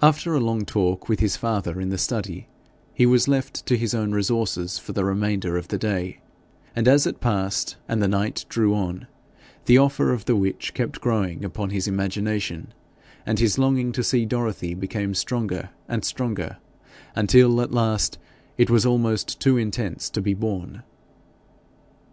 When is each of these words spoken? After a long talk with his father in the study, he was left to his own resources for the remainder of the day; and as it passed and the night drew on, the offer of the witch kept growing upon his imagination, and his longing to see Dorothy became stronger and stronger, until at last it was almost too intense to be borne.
After 0.00 0.34
a 0.36 0.38
long 0.40 0.64
talk 0.64 1.08
with 1.08 1.18
his 1.18 1.36
father 1.36 1.80
in 1.80 1.88
the 1.88 1.98
study, 1.98 2.46
he 2.94 3.06
was 3.06 3.26
left 3.26 3.66
to 3.66 3.76
his 3.76 3.92
own 3.92 4.12
resources 4.12 4.78
for 4.78 4.92
the 4.92 5.04
remainder 5.04 5.56
of 5.56 5.66
the 5.66 5.78
day; 5.78 6.20
and 6.76 6.86
as 6.86 7.08
it 7.08 7.20
passed 7.20 7.74
and 7.88 8.00
the 8.00 8.06
night 8.06 8.44
drew 8.48 8.72
on, 8.72 9.08
the 9.64 9.76
offer 9.76 10.12
of 10.12 10.26
the 10.26 10.36
witch 10.36 10.74
kept 10.74 11.00
growing 11.00 11.44
upon 11.44 11.70
his 11.70 11.88
imagination, 11.88 12.72
and 13.26 13.40
his 13.40 13.58
longing 13.58 13.90
to 13.90 14.04
see 14.04 14.24
Dorothy 14.24 14.74
became 14.74 15.12
stronger 15.12 15.70
and 15.88 16.04
stronger, 16.04 16.58
until 17.16 17.60
at 17.60 17.72
last 17.72 18.16
it 18.56 18.70
was 18.70 18.86
almost 18.86 19.40
too 19.40 19.56
intense 19.56 20.08
to 20.10 20.20
be 20.22 20.34
borne. 20.34 20.84